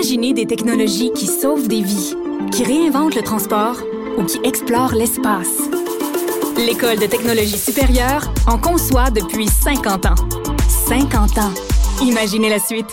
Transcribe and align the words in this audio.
Imaginez 0.00 0.32
des 0.32 0.46
technologies 0.46 1.12
qui 1.12 1.26
sauvent 1.26 1.68
des 1.68 1.82
vies, 1.82 2.14
qui 2.52 2.64
réinventent 2.64 3.14
le 3.14 3.20
transport 3.20 3.76
ou 4.16 4.24
qui 4.24 4.40
explorent 4.44 4.94
l'espace. 4.94 5.58
L'École 6.56 6.98
de 6.98 7.04
technologie 7.04 7.58
supérieure 7.58 8.32
en 8.46 8.56
conçoit 8.56 9.10
depuis 9.10 9.46
50 9.46 10.06
ans. 10.06 10.14
50 10.88 11.36
ans. 11.36 11.52
Imaginez 12.00 12.48
la 12.48 12.58
suite. 12.58 12.88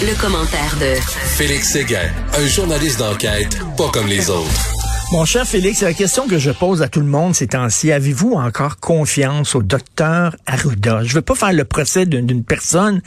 Le, 0.00 0.18
commentaire 0.18 0.74
de 0.80 0.98
Félix 1.36 1.72
Séguin, 1.72 2.08
un 2.32 2.46
journaliste 2.46 3.00
d'enquête 3.00 3.58
pas 3.76 3.90
comme 3.90 4.06
les 4.06 4.30
autres. 4.30 4.73
Mon 5.14 5.24
cher 5.24 5.46
Félix, 5.46 5.80
la 5.82 5.94
question 5.94 6.26
que 6.26 6.40
je 6.40 6.50
pose 6.50 6.82
à 6.82 6.88
tout 6.88 6.98
le 6.98 7.06
monde 7.06 7.36
ces 7.36 7.46
temps-ci, 7.46 7.92
avez-vous 7.92 8.32
encore 8.32 8.78
confiance 8.80 9.54
au 9.54 9.62
docteur 9.62 10.34
Arruda? 10.44 11.04
Je 11.04 11.14
veux 11.14 11.22
pas 11.22 11.36
faire 11.36 11.52
le 11.52 11.64
procès 11.64 12.04
d'une 12.04 12.42
personne. 12.42 13.00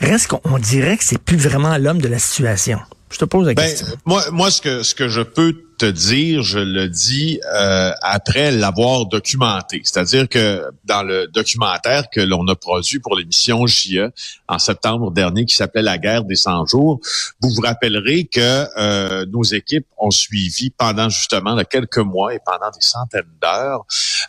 Reste 0.00 0.26
qu'on 0.26 0.58
dirait 0.58 0.96
que 0.96 1.04
c'est 1.04 1.22
plus 1.22 1.36
vraiment 1.36 1.78
l'homme 1.78 2.02
de 2.02 2.08
la 2.08 2.18
situation. 2.18 2.80
Je 3.10 3.18
te 3.18 3.24
pose 3.24 3.46
la 3.46 3.54
ben, 3.54 3.62
question. 3.62 3.86
Moi, 4.06 4.24
moi, 4.32 4.50
ce 4.50 4.60
que 4.60 4.82
ce 4.82 4.96
que 4.96 5.08
je 5.08 5.20
peux 5.20 5.54
te 5.82 5.90
dire, 5.90 6.44
je 6.44 6.60
le 6.60 6.88
dis 6.88 7.40
euh, 7.52 7.90
après 8.02 8.52
l'avoir 8.52 9.06
documenté. 9.06 9.80
C'est-à-dire 9.82 10.28
que 10.28 10.70
dans 10.84 11.02
le 11.02 11.26
documentaire 11.26 12.08
que 12.08 12.20
l'on 12.20 12.46
a 12.46 12.54
produit 12.54 13.00
pour 13.00 13.16
l'émission 13.16 13.66
JE 13.66 14.12
en 14.46 14.60
septembre 14.60 15.10
dernier, 15.10 15.44
qui 15.44 15.56
s'appelait 15.56 15.82
La 15.82 15.98
guerre 15.98 16.22
des 16.22 16.36
100 16.36 16.66
jours, 16.66 17.00
vous 17.40 17.50
vous 17.50 17.62
rappellerez 17.62 18.26
que 18.26 18.64
euh, 18.78 19.26
nos 19.26 19.42
équipes 19.42 19.88
ont 19.98 20.12
suivi 20.12 20.70
pendant 20.70 21.08
justement 21.08 21.60
quelques 21.64 21.98
mois 21.98 22.32
et 22.32 22.38
pendant 22.46 22.70
des 22.70 22.80
centaines 22.80 23.22
d'heures 23.42 23.84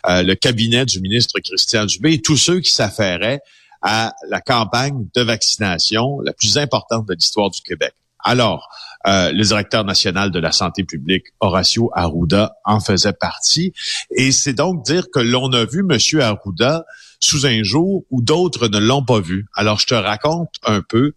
euh, 0.08 0.24
le 0.24 0.34
cabinet 0.34 0.84
du 0.84 1.00
ministre 1.00 1.38
Christian 1.38 1.86
Dubé 1.86 2.14
et 2.14 2.20
tous 2.20 2.36
ceux 2.36 2.58
qui 2.58 2.72
s'affairaient 2.72 3.42
à 3.80 4.12
la 4.28 4.40
campagne 4.40 5.06
de 5.14 5.22
vaccination 5.22 6.18
la 6.20 6.32
plus 6.32 6.58
importante 6.58 7.06
de 7.06 7.14
l'histoire 7.14 7.50
du 7.50 7.60
Québec. 7.60 7.94
Alors, 8.24 8.68
euh, 9.06 9.32
le 9.32 9.44
directeur 9.44 9.84
national 9.84 10.30
de 10.30 10.38
la 10.38 10.50
santé 10.50 10.82
publique, 10.82 11.26
Horacio 11.40 11.90
Arruda, 11.94 12.56
en 12.64 12.80
faisait 12.80 13.12
partie. 13.12 13.74
Et 14.16 14.32
c'est 14.32 14.54
donc 14.54 14.82
dire 14.84 15.10
que 15.12 15.20
l'on 15.20 15.52
a 15.52 15.66
vu 15.66 15.80
M. 15.80 15.98
Arruda 16.20 16.86
sous 17.20 17.44
un 17.44 17.62
jour 17.62 18.04
où 18.10 18.22
d'autres 18.22 18.68
ne 18.68 18.78
l'ont 18.78 19.04
pas 19.04 19.20
vu. 19.20 19.46
Alors, 19.54 19.78
je 19.78 19.86
te 19.86 19.94
raconte 19.94 20.54
un 20.64 20.80
peu 20.80 21.12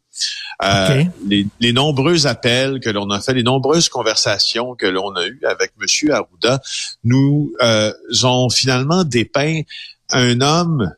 euh, 0.64 1.04
les, 1.60 1.74
nombreux 1.74 2.28
appels 2.28 2.82
que 2.82 2.90
l'on 2.90 3.10
a 3.10 3.22
fait, 3.22 3.34
les 3.34 3.44
nombreuses 3.44 3.88
conversations 3.88 4.76
que 4.76 4.88
l'on 4.88 5.16
a 5.16 5.26
eues 5.26 5.42
avec 5.48 5.72
M. 5.80 6.12
Arruda 6.12 6.60
nous 7.06 7.54
euh, 7.62 7.94
ont 8.24 8.50
finalement 8.50 9.06
dépeint 9.06 9.62
un 10.12 10.42
homme 10.42 10.92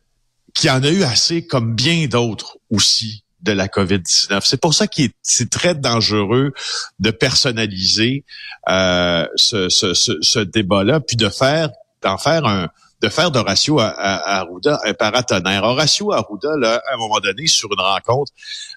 qui 0.55 0.69
en 0.69 0.83
a 0.83 0.89
eu 0.89 1.03
assez 1.03 1.45
comme 1.45 1.75
bien 1.75 2.07
d'autres 2.07 2.57
aussi 2.71 3.23
de 3.41 3.51
la 3.51 3.67
COVID-19. 3.67 4.41
C'est 4.43 4.59
pour 4.59 4.73
ça 4.73 4.87
qu'il 4.87 5.11
c'est 5.21 5.49
très 5.49 5.75
dangereux 5.75 6.53
de 6.99 7.11
personnaliser 7.11 8.25
euh, 8.69 9.25
ce, 9.35 9.69
ce, 9.69 9.93
ce, 9.93 10.39
débat-là, 10.39 10.99
puis 10.99 11.17
de 11.17 11.29
faire 11.29 11.69
d'en 12.01 12.17
faire 12.17 12.45
un 12.45 12.69
de 13.01 13.07
faire 13.07 13.31
d'Horacio 13.31 13.79
Arruda 13.79 14.79
un 14.83 14.93
paratonnerre. 14.93 15.63
Horacio 15.63 16.11
Arruda, 16.11 16.57
là, 16.57 16.81
à 16.89 16.95
un 16.95 16.97
moment 16.97 17.21
donné, 17.21 17.47
sur 17.47 17.69
une 17.71 17.79
rencontre 17.79 18.33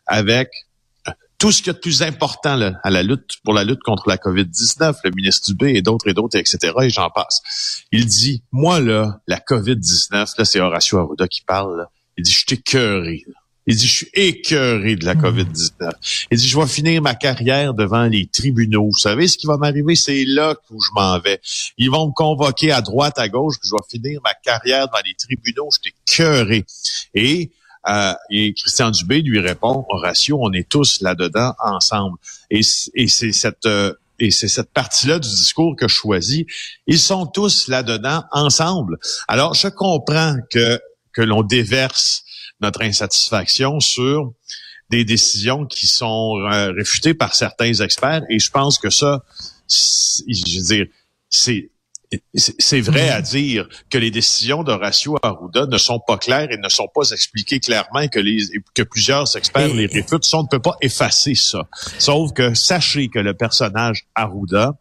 avec 0.07 0.49
tout 1.43 1.51
ce 1.51 1.61
qui 1.61 1.71
est 1.71 1.73
de 1.73 1.79
plus 1.79 2.03
important 2.03 2.73
à 2.85 2.91
la 2.91 3.03
lutte 3.03 3.39
pour 3.43 3.53
la 3.53 3.65
lutte 3.65 3.83
contre 3.83 4.09
la 4.09 4.17
COVID-19, 4.17 4.95
le 5.03 5.11
ministre 5.11 5.49
Dubé 5.49 5.75
et 5.75 5.83
d'autres 5.83 6.07
et 6.07 6.15
d'autres, 6.15 6.39
etc. 6.39 6.73
Et 6.83 6.89
j'en 6.89 7.11
passe. 7.11 7.83
Il 7.91 8.07
dit, 8.07 8.45
moi 8.53 8.79
là, 8.79 9.21
la 9.27 9.39
COVID-19, 9.39 10.39
là 10.39 10.45
c'est 10.45 10.61
Horacio 10.61 10.99
Arruda 10.99 11.27
qui 11.27 11.43
parle. 11.43 11.89
Il 12.17 12.23
dit, 12.23 12.31
je 12.31 12.47
t'ai 12.47 12.59
cœuré. 12.59 13.25
Il 13.67 13.77
dit, 13.77 13.87
je 13.87 13.95
suis 13.95 14.11
écœuré 14.15 14.97
de 14.97 15.05
la 15.05 15.15
hmm. 15.15 15.23
COVID-19. 15.23 15.91
Il 16.31 16.39
dit, 16.39 16.49
je 16.49 16.59
vais 16.59 16.67
finir 16.67 17.03
ma 17.03 17.15
carrière 17.15 17.75
devant 17.75 18.05
les 18.05 18.27
tribunaux. 18.27 18.87
Vous 18.87 18.99
savez 18.99 19.29
ce 19.29 19.39
qui 19.39 19.47
va 19.47 19.57
m'arriver? 19.57 19.95
C'est 19.95 20.25
là 20.25 20.57
où 20.71 20.81
je 20.81 20.91
m'en 20.95 21.19
vais. 21.21 21.41
Ils 21.79 21.91
vont 21.91 22.09
me 22.09 22.13
convoquer 22.13 22.73
à 22.73 22.81
droite, 22.81 23.19
à 23.19 23.29
gauche, 23.29 23.57
que 23.59 23.67
je 23.67 23.73
vais 23.73 23.89
finir 23.89 24.21
ma 24.25 24.35
carrière 24.35 24.89
devant 24.89 25.03
les 25.05 25.15
tribunaux. 25.15 25.69
Je 25.73 25.79
suis 25.83 25.95
écœuré. 26.09 26.65
Et, 27.15 27.53
euh, 27.89 28.15
et 28.31 28.53
Christian 28.55 28.91
Dubé 28.91 29.23
lui 29.23 29.39
répond, 29.39 29.85
Horatio, 29.89 30.39
on 30.41 30.53
est 30.53 30.69
tous 30.69 31.01
là-dedans 31.01 31.55
ensemble. 31.61 32.19
Et, 32.51 32.63
et 32.95 33.09
c'est 33.09 33.33
cette... 33.33 33.67
Euh, 33.67 33.95
et 34.19 34.31
c'est 34.31 34.47
cette 34.47 34.71
partie-là 34.71 35.19
du 35.19 35.29
discours 35.29 35.75
que 35.75 35.89
je 35.89 35.95
choisis. 35.95 36.45
Ils 36.87 37.01
sont 37.01 37.27
tous 37.27 37.67
là-dedans 37.67 38.23
ensemble. 38.31 38.99
Alors, 39.27 39.55
je 39.55 39.67
comprends 39.67 40.37
que, 40.49 40.81
que 41.13 41.23
l'on 41.23 41.43
déverse 41.43 42.23
notre 42.63 42.83
insatisfaction 42.83 43.81
sur 43.81 44.33
des 44.91 45.05
décisions 45.05 45.67
qui 45.67 45.87
sont 45.87 46.39
euh, 46.39 46.73
réfutées 46.73 47.15
par 47.15 47.35
certains 47.35 47.73
experts. 47.73 48.23
Et 48.31 48.39
je 48.39 48.51
pense 48.51 48.79
que 48.79 48.91
ça, 48.91 49.23
je 49.69 50.59
veux 50.59 50.65
dire, 50.65 50.87
c'est 51.29 51.71
c'est 52.35 52.81
vrai 52.81 53.09
à 53.09 53.23
dire 53.23 53.67
que 53.89 53.97
les 53.97 54.11
décisions 54.11 54.63
d'Horacio 54.63 55.17
Arruda 55.23 55.65
ne 55.67 55.79
sont 55.79 55.99
pas 55.99 56.19
claires 56.19 56.51
et 56.51 56.59
ne 56.59 56.69
sont 56.69 56.89
pas 56.95 57.11
expliquées 57.11 57.59
clairement 57.59 58.01
et 58.01 58.11
que, 58.11 58.21
les, 58.21 58.43
que 58.75 58.83
plusieurs 58.83 59.35
experts 59.35 59.73
les 59.73 59.87
réfutent. 59.87 60.27
Ça, 60.27 60.39
on 60.39 60.43
ne 60.43 60.49
peut 60.49 60.61
pas 60.61 60.77
effacer 60.83 61.35
ça. 61.35 61.67
Sauf 61.99 62.35
que 62.35 62.53
sachez 62.53 63.09
que 63.09 63.19
le 63.19 63.35
personnage 63.35 64.05
Arruda, 64.15 64.75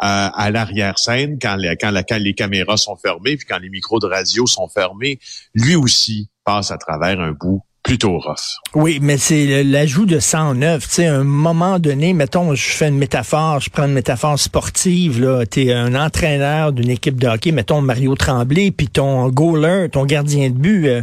euh, 0.00 0.30
à 0.32 0.50
l'arrière-scène, 0.50 1.38
quand, 1.40 1.58
quand, 1.80 1.92
quand, 2.08 2.18
les 2.18 2.34
caméras 2.34 2.76
sont 2.76 2.96
fermées, 2.96 3.36
puis 3.36 3.46
quand 3.48 3.58
les 3.58 3.70
micros 3.70 3.98
de 3.98 4.06
radio 4.06 4.46
sont 4.46 4.68
fermés, 4.68 5.18
lui 5.54 5.74
aussi 5.74 6.28
passe 6.48 6.70
à 6.70 6.78
travers 6.78 7.20
un 7.20 7.32
bout 7.32 7.60
plutôt 7.82 8.18
rough. 8.18 8.56
Oui, 8.74 9.00
mais 9.02 9.18
c'est 9.18 9.62
l'ajout 9.64 10.06
de 10.06 10.18
109. 10.18 10.82
Tu 10.82 10.88
sais, 10.88 11.06
à 11.06 11.16
un 11.16 11.24
moment 11.24 11.78
donné, 11.78 12.14
mettons, 12.14 12.54
je 12.54 12.70
fais 12.70 12.88
une 12.88 12.96
métaphore, 12.96 13.60
je 13.60 13.68
prends 13.68 13.84
une 13.84 13.92
métaphore 13.92 14.38
sportive, 14.38 15.20
là. 15.20 15.44
es 15.56 15.72
un 15.72 15.94
entraîneur 15.94 16.72
d'une 16.72 16.88
équipe 16.88 17.20
de 17.20 17.28
hockey, 17.28 17.52
mettons 17.52 17.82
Mario 17.82 18.14
Tremblay, 18.14 18.70
puis 18.70 18.88
ton 18.88 19.28
goaler, 19.28 19.88
ton 19.92 20.06
gardien 20.06 20.48
de 20.48 20.54
but, 20.54 20.86
euh, 20.86 21.02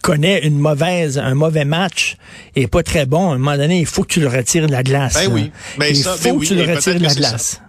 connaît 0.00 0.46
une 0.46 0.58
mauvaise, 0.58 1.18
un 1.18 1.34
mauvais 1.34 1.64
match 1.64 2.16
et 2.54 2.68
pas 2.68 2.84
très 2.84 3.04
bon. 3.04 3.32
À 3.32 3.34
un 3.34 3.38
moment 3.38 3.56
donné, 3.56 3.80
il 3.80 3.86
faut 3.86 4.02
que 4.02 4.12
tu 4.14 4.20
le 4.20 4.28
retires 4.28 4.68
de 4.68 4.72
la 4.72 4.84
glace. 4.84 5.14
Ben 5.14 5.32
oui. 5.32 5.50
Mais 5.78 5.90
il 5.90 5.96
ça, 5.96 6.12
faut 6.12 6.34
ben 6.34 6.40
que 6.40 6.46
tu 6.46 6.54
le 6.54 6.62
retires 6.62 6.98
de 6.98 7.04
la 7.04 7.14
glace. 7.14 7.60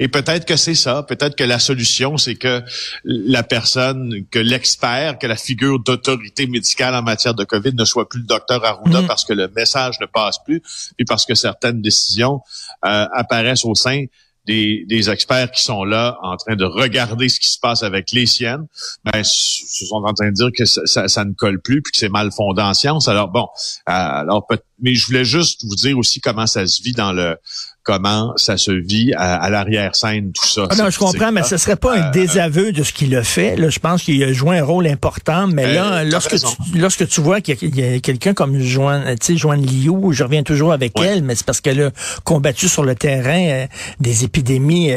Et 0.00 0.08
peut-être 0.08 0.46
que 0.46 0.56
c'est 0.56 0.74
ça. 0.74 1.02
Peut-être 1.02 1.36
que 1.36 1.44
la 1.44 1.58
solution, 1.58 2.16
c'est 2.16 2.34
que 2.34 2.62
la 3.04 3.42
personne, 3.42 4.24
que 4.30 4.38
l'expert, 4.38 5.18
que 5.18 5.26
la 5.26 5.36
figure 5.36 5.78
d'autorité 5.78 6.46
médicale 6.46 6.94
en 6.94 7.02
matière 7.02 7.34
de 7.34 7.44
COVID 7.44 7.74
ne 7.74 7.84
soit 7.84 8.08
plus 8.08 8.20
le 8.20 8.26
docteur 8.26 8.64
Arruda 8.64 9.02
mm. 9.02 9.06
parce 9.06 9.26
que 9.26 9.34
le 9.34 9.48
message 9.48 10.00
ne 10.00 10.06
passe 10.06 10.38
plus, 10.42 10.62
puis 10.96 11.04
parce 11.04 11.26
que 11.26 11.34
certaines 11.34 11.82
décisions 11.82 12.40
euh, 12.86 13.06
apparaissent 13.12 13.66
au 13.66 13.74
sein 13.74 14.06
des, 14.46 14.86
des, 14.88 15.10
experts 15.10 15.50
qui 15.52 15.62
sont 15.62 15.84
là 15.84 16.18
en 16.22 16.36
train 16.36 16.56
de 16.56 16.64
regarder 16.64 17.28
ce 17.28 17.38
qui 17.38 17.50
se 17.50 17.58
passe 17.58 17.82
avec 17.82 18.10
les 18.12 18.24
siennes, 18.24 18.66
ben, 19.04 19.22
se 19.22 19.84
sont 19.86 20.02
en 20.02 20.14
train 20.14 20.30
de 20.30 20.34
dire 20.34 20.50
que 20.56 20.64
ça, 20.64 21.08
ça, 21.08 21.24
ne 21.26 21.34
colle 21.34 21.60
plus 21.60 21.82
puis 21.82 21.92
que 21.92 21.98
c'est 21.98 22.08
mal 22.08 22.32
fondé 22.32 22.62
en 22.62 22.72
science. 22.72 23.06
Alors 23.06 23.28
bon, 23.28 23.46
euh, 23.88 23.92
alors 23.92 24.46
mais 24.80 24.94
je 24.94 25.06
voulais 25.06 25.26
juste 25.26 25.64
vous 25.64 25.74
dire 25.74 25.98
aussi 25.98 26.20
comment 26.20 26.46
ça 26.46 26.66
se 26.66 26.82
vit 26.82 26.94
dans 26.94 27.12
le 27.12 27.36
comment 27.82 28.32
ça 28.36 28.56
se 28.56 28.72
vit 28.72 29.12
à, 29.16 29.48
l'arrière-scène, 29.48 30.32
tout 30.32 30.46
ça. 30.46 30.66
Ah 30.70 30.76
non, 30.76 30.90
je 30.90 30.98
comprends, 30.98 31.32
mais 31.32 31.42
ce 31.42 31.56
serait 31.56 31.76
pas 31.76 31.96
un 31.96 32.08
euh, 32.08 32.10
désaveu 32.10 32.72
de 32.72 32.82
ce 32.82 32.92
qu'il 32.92 33.14
a 33.16 33.24
fait. 33.24 33.56
Là, 33.56 33.70
je 33.70 33.78
pense 33.78 34.02
qu'il 34.02 34.22
a 34.22 34.32
joué 34.32 34.58
un 34.58 34.64
rôle 34.64 34.86
important, 34.86 35.46
mais 35.46 35.64
euh, 35.64 35.74
là, 35.74 36.04
lorsque 36.04 36.38
tu, 36.38 36.78
lorsque 36.78 37.08
tu 37.08 37.20
vois 37.20 37.40
qu'il 37.40 37.74
y 37.74 37.82
a, 37.82 37.98
quelqu'un 38.00 38.34
comme 38.34 38.60
Joanne, 38.60 39.16
tu 39.18 39.32
sais, 39.32 39.36
Joanne 39.36 39.64
Liu, 39.64 40.12
je 40.12 40.24
reviens 40.24 40.42
toujours 40.42 40.72
avec 40.72 40.92
elle, 41.00 41.22
mais 41.22 41.34
c'est 41.34 41.46
parce 41.46 41.60
qu'elle 41.60 41.82
a 41.82 41.90
combattu 42.24 42.68
sur 42.68 42.84
le 42.84 42.94
terrain 42.94 43.48
euh, 43.48 43.66
des 43.98 44.24
épidémies 44.24 44.90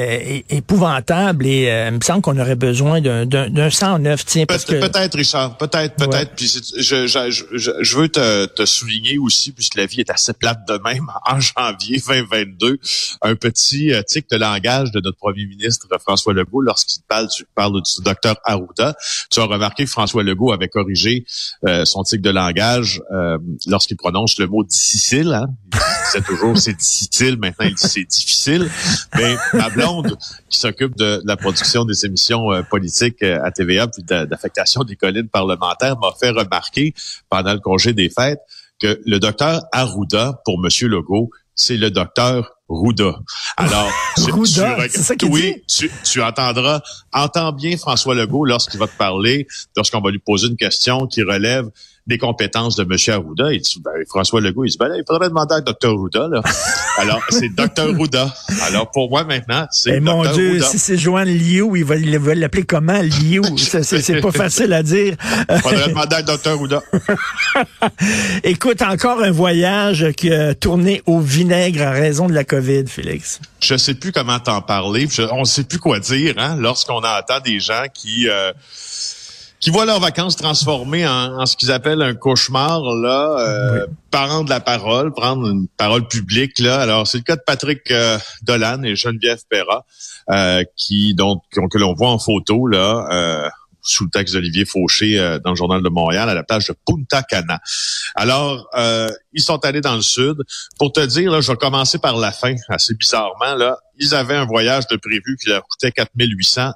épouvantables 0.50 1.46
et 1.48 1.88
il 1.88 1.96
me 1.96 2.02
semble 2.02 2.22
qu'on 2.22 2.38
aurait 2.38 2.56
besoin 2.56 3.00
d'un 3.02 3.70
109, 3.70 4.26
tiens, 4.26 4.46
parce 4.46 4.66
que... 4.66 4.74
Peut-être, 4.74 5.16
Richard, 5.16 5.58
peut-être, 5.58 5.96
peut-être. 5.96 6.32
Puis 6.36 6.52
je, 6.78 7.08
je, 7.08 7.44
je, 7.56 7.72
je, 7.80 7.98
veux 7.98 8.10
te, 8.10 8.46
te 8.46 8.66
souligner 8.66 9.18
aussi, 9.18 9.52
puisque 9.52 9.76
la 9.76 9.86
vie 9.86 10.02
est 10.02 10.10
assez 10.10 10.34
plate 10.34 10.68
de 10.68 10.80
même, 10.84 11.08
en 11.26 11.40
janvier 11.40 12.02
2022, 12.06 12.73
un 13.22 13.36
petit 13.36 13.94
euh, 13.94 14.02
tic 14.04 14.30
de 14.30 14.38
langage 14.38 14.92
de 14.92 15.00
notre 15.00 15.18
premier 15.18 15.46
ministre 15.46 15.88
François 16.00 16.34
Legault 16.34 16.62
lorsqu'il 16.62 17.02
parle, 17.08 17.28
tu 17.30 17.46
parles 17.56 17.82
du 17.82 18.04
docteur 18.04 18.36
Arruda. 18.44 18.96
Tu 19.30 19.40
as 19.40 19.46
remarqué 19.46 19.86
que 19.86 19.90
François 19.90 20.24
Legault 20.24 20.52
avait 20.52 20.68
corrigé 20.68 21.26
euh, 21.66 21.86
son 21.86 22.04
tic 22.04 22.22
de 22.22 22.30
langage 22.30 23.02
euh, 23.12 23.38
lorsqu'il 23.68 23.98
prononce 23.98 24.38
le 24.40 24.48
mot 24.48 24.64
difficile. 24.64 25.34
Hein? 25.34 25.48
Il 25.74 25.80
disait 26.06 26.26
toujours 26.26 26.58
c'est 26.58 26.78
difficile, 26.78 27.38
maintenant 27.38 27.68
il 27.68 27.76
dit 27.76 27.88
c'est 27.88 28.06
difficile. 28.06 28.70
Mais 29.16 29.36
ma 29.54 29.70
blonde 29.70 30.18
qui 30.50 30.60
s'occupe 30.60 30.96
de, 30.96 31.22
la 31.26 31.38
production 31.38 31.86
des 31.86 32.06
émissions 32.06 32.50
politiques 32.70 33.24
à 33.24 33.52
TVA 33.52 33.88
puis 33.88 34.04
d'affectation 34.04 34.84
des 34.84 34.96
collines 34.96 35.30
parlementaires 35.30 35.98
m'a 36.00 36.12
fait 36.20 36.30
remarquer 36.30 36.94
pendant 37.30 37.54
le 37.54 37.60
congé 37.60 37.94
des 37.94 38.10
fêtes 38.10 38.40
que 38.82 39.02
le 39.06 39.20
docteur 39.20 39.64
Arruda, 39.72 40.42
pour 40.46 40.60
Monsieur 40.60 40.88
Legault, 40.88 41.30
c'est 41.56 41.78
le 41.78 41.92
docteur 41.92 42.52
Rouda. 42.70 43.20
Alors, 43.58 43.92
tu, 44.16 45.26
oui, 45.26 45.64
Tu, 46.04 46.22
entendras, 46.22 46.82
entends 47.12 47.52
bien 47.52 47.78
François 47.78 48.16
Legault 48.16 48.46
lorsqu'il 48.46 48.80
va 48.80 48.88
te 48.88 48.98
parler, 48.98 49.48
lorsqu'on 49.76 50.02
va 50.02 50.12
lui 50.12 50.20
poser 50.20 50.48
une 50.48 50.58
question 50.58 51.06
qui 51.08 51.24
relève 51.24 51.70
des 52.06 52.18
compétences 52.18 52.76
de 52.76 52.84
M. 52.84 52.98
Arruda. 53.14 53.54
Il 53.54 53.62
dit, 53.62 53.82
ben, 53.84 53.92
François 54.10 54.42
Legault, 54.42 54.66
il 54.66 54.72
dit, 54.72 54.78
ben, 54.78 54.94
il 54.96 55.04
faudrait 55.08 55.30
demander 55.30 55.56
à 55.56 55.62
Dr. 55.62 55.90
Arruda. 55.90 56.28
Là. 56.28 56.42
Alors, 56.98 57.22
c'est 57.30 57.50
Dr. 57.50 57.94
Arruda. 57.94 58.34
Alors, 58.64 58.92
pour 58.92 59.10
moi, 59.10 59.24
maintenant, 59.24 59.68
c'est 59.72 59.92
eh, 59.92 60.00
Dr. 60.00 60.04
Mon 60.04 60.32
Dieu, 60.34 60.62
si 60.62 60.80
c'est 60.80 60.98
Joanne 60.98 61.30
Liu, 61.30 61.78
il 61.78 61.86
va 61.86 61.96
l'appeler 62.36 62.64
comment, 62.64 63.02
Liu? 63.02 63.42
c'est 63.58 64.22
pas 64.22 64.32
facile 64.32 64.74
à 64.74 64.84
dire. 64.84 65.16
Il 65.50 65.60
faudrait 65.60 65.88
demander 65.88 66.16
à 66.18 66.22
Dr. 66.24 66.52
Arruda. 66.52 66.82
Écoute, 68.44 68.82
encore 68.82 69.22
un 69.22 69.32
voyage 69.32 70.12
qui 70.18 70.32
a 70.34 70.54
tourné 70.56 71.02
au 71.06 71.20
vinaigre 71.20 71.84
à 71.84 71.92
raison 71.92 72.28
de 72.28 72.34
la 72.34 72.44
COVID, 72.44 72.86
Félix. 72.88 73.40
Je 73.62 73.78
sais 73.78 73.94
plus 73.94 74.12
comment 74.12 74.40
t'en 74.40 74.62
parler. 74.62 75.08
on 75.32 75.46
sait 75.46 75.64
plus 75.64 75.80
quoi 75.80 76.00
dire, 76.00 76.36
hein, 76.38 76.58
lorsqu'on 76.60 76.98
entend 76.98 77.40
des 77.44 77.62
gens 77.62 77.86
qui... 77.94 78.28
Euh, 78.28 78.52
qui 79.64 79.70
voient 79.70 79.86
leurs 79.86 80.02
vacances 80.02 80.36
transformées 80.36 81.08
en, 81.08 81.46
ce 81.46 81.56
qu'ils 81.56 81.72
appellent 81.72 82.02
un 82.02 82.16
cauchemar, 82.16 82.82
là, 82.96 83.40
euh, 83.40 83.88
prendre 84.12 84.50
la 84.50 84.60
parole, 84.60 85.14
prendre 85.14 85.48
une 85.48 85.70
parole 85.70 86.06
publique, 86.06 86.60
là. 86.60 86.82
Alors, 86.82 87.08
c'est 87.08 87.20
le 87.20 87.24
cas 87.24 87.38
de 87.38 87.44
Patrick 87.46 87.90
euh, 87.90 88.20
Dolan 88.42 88.84
et 88.84 88.98
Geneviève 88.98 89.40
Perra, 89.50 89.86
euh, 90.30 90.66
qui, 90.76 91.16
donc, 91.16 91.44
que 91.50 91.78
l'on 91.78 91.94
voit 91.94 92.10
en 92.10 92.20
photo, 92.20 92.68
là, 92.68 93.08
euh, 93.10 93.50
sous 93.82 94.04
le 94.04 94.10
texte 94.10 94.34
d'Olivier 94.34 94.66
Fauché 94.66 95.18
euh, 95.18 95.40
dans 95.40 95.52
le 95.52 95.56
Journal 95.56 95.82
de 95.82 95.88
Montréal, 95.88 96.28
à 96.28 96.34
la 96.34 96.44
plage 96.44 96.68
de 96.68 96.76
Punta 96.86 97.24
Cana. 97.24 97.62
Alors, 98.16 98.70
ils 99.32 99.42
sont 99.42 99.64
allés 99.64 99.80
dans 99.80 99.96
le 99.96 100.02
sud. 100.02 100.44
Pour 100.78 100.92
te 100.92 101.00
dire, 101.06 101.32
là, 101.32 101.40
je 101.40 101.50
vais 101.50 101.58
commencer 101.58 102.00
par 102.00 102.18
la 102.18 102.34
fin, 102.34 102.54
assez 102.68 102.96
bizarrement, 102.96 103.56
là. 103.56 103.78
Ils 103.98 104.14
avaient 104.14 104.36
un 104.36 104.46
voyage 104.46 104.88
de 104.88 104.98
prévu 104.98 105.38
qui 105.42 105.48
leur 105.48 105.64
coûtait 105.64 105.92
4800 105.92 106.74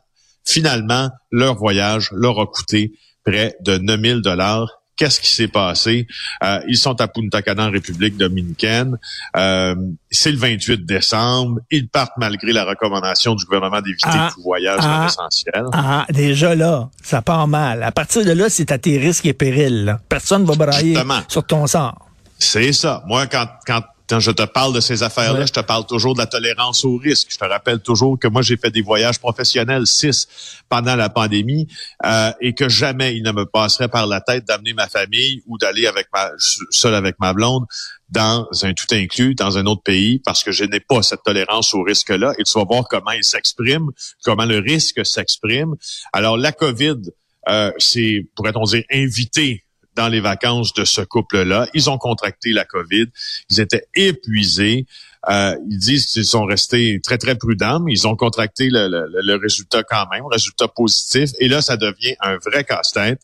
Finalement, 0.48 1.10
leur 1.30 1.56
voyage 1.56 2.10
leur 2.14 2.40
a 2.40 2.48
coûté 2.48 2.94
près 3.26 3.58
de 3.66 3.78
9000 3.78 4.22
dollars. 4.22 4.70
Qu'est-ce 4.96 5.20
qui 5.20 5.32
s'est 5.32 5.50
passé? 5.50 6.08
Euh, 6.44 6.60
ils 6.68 6.78
sont 6.78 7.00
à 7.02 7.08
Punta 7.08 7.42
Cana 7.42 7.68
en 7.68 7.72
République 7.72 8.18
dominicaine. 8.18 8.98
Euh, 9.36 9.76
c'est 10.10 10.32
le 10.32 10.38
28 10.38 10.86
décembre. 10.86 11.60
Ils 11.70 11.88
partent 11.90 12.18
malgré 12.18 12.54
la 12.54 12.64
recommandation 12.64 13.36
du 13.36 13.46
gouvernement 13.46 13.82
d'éviter 13.82 14.08
ah, 14.10 14.32
tout 14.34 14.42
voyage 14.42 14.80
ah, 14.82 15.06
essentiel. 15.08 15.66
Ah, 15.74 16.08
déjà 16.12 16.56
là, 16.56 16.90
ça 17.04 17.22
part 17.22 17.48
mal. 17.48 17.84
À 17.84 17.92
partir 17.92 18.26
de 18.26 18.32
là, 18.32 18.50
c'est 18.50 18.72
à 18.72 18.80
tes 18.80 18.98
risques 18.98 19.26
et 19.26 19.34
périls. 19.34 19.98
Personne 20.10 20.44
ne 20.44 20.48
va 20.48 20.56
brailler 20.56 20.98
sur 21.28 21.46
ton 21.46 21.68
sort. 21.68 22.08
C'est 22.40 22.72
ça. 22.72 23.04
Moi, 23.06 23.28
quand, 23.28 23.48
quand 23.68 23.84
quand 24.10 24.20
je 24.22 24.32
te 24.32 24.44
parle 24.44 24.74
de 24.74 24.80
ces 24.80 25.04
affaires-là, 25.04 25.46
je 25.46 25.52
te 25.52 25.60
parle 25.60 25.86
toujours 25.86 26.14
de 26.14 26.20
la 26.20 26.28
tolérance 26.28 26.86
au 26.86 26.98
risque. 26.98 27.28
Je 27.30 27.38
te 27.38 27.44
rappelle 27.44 27.80
toujours 27.80 28.18
que 28.18 28.28
moi, 28.28 28.42
j'ai 28.42 28.56
fait 28.56 28.72
des 28.72 28.82
voyages 28.82 29.20
professionnels, 29.20 29.86
six, 29.86 30.28
pendant 30.70 30.96
la 30.96 31.10
pandémie, 31.10 31.68
euh, 32.06 32.32
et 32.40 32.54
que 32.54 32.70
jamais 32.70 33.16
il 33.18 33.24
ne 33.24 33.32
me 33.32 33.46
passerait 33.46 33.90
par 33.90 34.08
la 34.08 34.22
tête 34.22 34.46
d'amener 34.46 34.74
ma 34.74 34.88
famille 34.88 35.44
ou 35.46 35.58
d'aller 35.58 35.88
avec 35.88 36.08
ma 36.14 36.32
seul 36.70 36.96
avec 36.96 37.20
ma 37.20 37.34
blonde 37.34 37.66
dans 38.10 38.48
un 38.62 38.74
tout 38.74 38.88
inclus, 38.94 39.36
dans 39.36 39.58
un 39.58 39.66
autre 39.66 39.84
pays, 39.84 40.20
parce 40.20 40.42
que 40.42 40.54
je 40.54 40.64
n'ai 40.64 40.80
pas 40.80 41.04
cette 41.04 41.24
tolérance 41.24 41.74
au 41.74 41.84
risque-là. 41.84 42.34
Et 42.40 42.44
tu 42.44 42.58
vas 42.58 42.64
voir 42.64 42.86
comment 42.90 43.12
il 43.12 43.26
s'exprime, 43.26 43.90
comment 44.24 44.46
le 44.46 44.60
risque 44.60 45.06
s'exprime. 45.06 45.76
Alors, 46.14 46.38
la 46.38 46.54
COVID, 46.54 47.02
euh, 47.50 47.72
c'est, 47.78 48.26
pourrait-on 48.36 48.64
dire, 48.64 48.84
invité 48.90 49.66
dans 49.98 50.08
les 50.08 50.22
vacances 50.22 50.74
de 50.74 50.86
ce 50.86 51.02
couple-là. 51.02 51.68
Ils 51.74 51.90
ont 51.90 51.98
contracté 51.98 52.54
la 52.54 52.64
COVID. 52.64 53.08
Ils 53.50 53.60
étaient 53.60 53.88
épuisés. 53.96 54.86
Euh, 55.30 55.56
ils 55.70 55.80
disent 55.80 56.06
qu'ils 56.06 56.26
sont 56.26 56.46
restés 56.46 57.02
très, 57.04 57.18
très 57.18 57.36
prudents, 57.36 57.82
mais 57.82 57.92
ils 57.92 58.08
ont 58.08 58.16
contracté 58.16 58.70
le, 58.70 58.88
le, 58.88 59.36
résultat 59.36 59.84
quand 59.84 60.08
même, 60.10 60.26
résultat 60.32 60.70
positif. 60.70 61.32
Et 61.40 61.50
là, 61.50 61.62
ça 61.62 61.76
devient 61.76 62.16
un 62.22 62.38
vrai 62.38 62.64
casse-tête. 62.64 63.20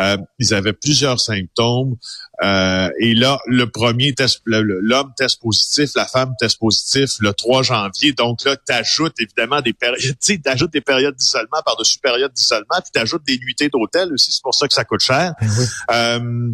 Euh, 0.00 0.18
ils 0.38 0.52
avaient 0.52 0.74
plusieurs 0.74 1.18
symptômes. 1.18 1.96
Euh, 2.42 2.90
et 3.00 3.14
là, 3.14 3.38
le 3.46 3.68
premier 3.68 4.14
test, 4.14 4.42
l'homme 4.44 5.12
teste 5.16 5.40
positif, 5.40 5.90
la 5.94 6.06
femme 6.06 6.34
teste 6.38 6.58
positif 6.58 7.12
le 7.20 7.32
3 7.32 7.62
janvier. 7.62 8.12
Donc 8.12 8.44
là, 8.44 8.56
tu 8.56 8.72
ajoutes 8.72 9.18
évidemment 9.20 9.60
des 9.62 9.72
périodes, 9.72 10.16
tu 10.20 10.40
ajoutes 10.44 10.72
des 10.72 10.80
périodes 10.80 11.16
d'isolement 11.16 11.62
par-dessus 11.64 11.98
périodes 11.98 12.32
d'isolement, 12.32 12.76
puis 12.82 12.90
tu 12.92 13.00
ajoutes 13.00 13.24
des 13.26 13.38
nuitées 13.38 13.68
d'hôtel 13.68 14.12
aussi, 14.12 14.32
c'est 14.32 14.42
pour 14.42 14.54
ça 14.54 14.68
que 14.68 14.74
ça 14.74 14.84
coûte 14.84 15.00
cher. 15.00 15.32
Ben 15.40 15.66
euh, 15.90 16.50